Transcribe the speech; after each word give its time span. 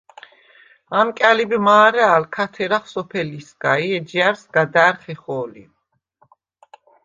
ამკა̈ლიბ 0.99 1.51
მა̄რა̄̈ლ 1.65 2.23
ქა 2.33 2.45
თერახ 2.53 2.85
სოფელისგა 2.93 3.73
ი 3.85 3.87
ეჯჲა̈რს 3.97 4.41
სგა 4.45 4.63
და̄̈რ 4.73 4.95
ხეხო̄ლი. 5.03 5.63